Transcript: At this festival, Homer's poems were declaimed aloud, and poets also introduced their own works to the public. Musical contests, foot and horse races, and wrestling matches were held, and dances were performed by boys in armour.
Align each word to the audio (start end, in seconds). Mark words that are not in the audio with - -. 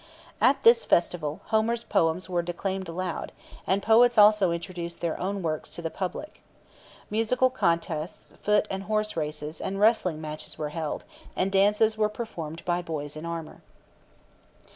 At 0.41 0.63
this 0.63 0.83
festival, 0.83 1.41
Homer's 1.49 1.83
poems 1.83 2.27
were 2.27 2.41
declaimed 2.41 2.89
aloud, 2.89 3.31
and 3.67 3.83
poets 3.83 4.17
also 4.17 4.49
introduced 4.51 4.99
their 4.99 5.15
own 5.19 5.43
works 5.43 5.69
to 5.69 5.81
the 5.83 5.91
public. 5.91 6.41
Musical 7.11 7.51
contests, 7.51 8.33
foot 8.41 8.65
and 8.71 8.85
horse 8.85 9.15
races, 9.15 9.61
and 9.61 9.79
wrestling 9.79 10.19
matches 10.19 10.57
were 10.57 10.69
held, 10.69 11.03
and 11.35 11.51
dances 11.51 11.99
were 11.99 12.09
performed 12.09 12.65
by 12.65 12.81
boys 12.81 13.15
in 13.15 13.27
armour. 13.27 13.61